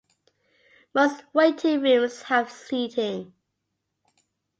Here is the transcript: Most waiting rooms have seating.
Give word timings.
Most 0.95 1.25
waiting 1.31 1.79
rooms 1.83 2.23
have 2.23 2.51
seating. 2.51 3.35